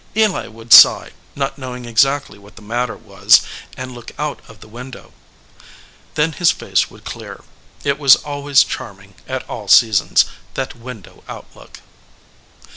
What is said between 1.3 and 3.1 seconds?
not knowing exactly what the matter